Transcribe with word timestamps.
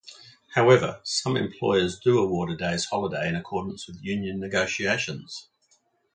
However, 0.55 0.99
some 1.03 1.37
employers 1.37 1.99
do 1.99 2.17
award 2.17 2.49
a 2.49 2.57
day's 2.57 2.85
holiday 2.85 3.29
in 3.29 3.35
accordance 3.35 3.85
with 3.85 4.01
union 4.03 4.39
negotiations. 4.39 5.47